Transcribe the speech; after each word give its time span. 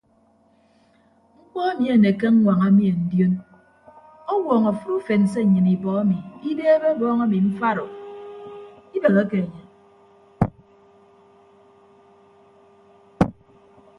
Mkpọ 1.37 1.59
emi 1.73 1.85
anekke 1.93 2.25
aññwaña 2.29 2.67
mien 2.77 2.97
ndion 3.05 3.33
ọwọọñọ 4.33 4.67
afịt 4.73 4.93
ufen 4.97 5.23
se 5.31 5.39
nnyịn 5.43 5.67
ibọ 5.75 5.89
emi 6.01 6.17
ideebe 6.49 6.87
ọbọọñ 6.93 7.17
emi 7.25 7.39
mfat 7.53 7.77
o 7.85 7.87
ibegheke 8.95 9.39
enye. 9.45 9.63